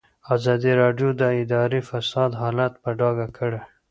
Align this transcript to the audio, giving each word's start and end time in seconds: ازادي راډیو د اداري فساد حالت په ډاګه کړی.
ازادي 0.35 0.71
راډیو 0.81 1.09
د 1.21 1.23
اداري 1.41 1.81
فساد 1.89 2.31
حالت 2.41 2.73
په 2.83 2.89
ډاګه 2.99 3.27
کړی. 3.37 3.61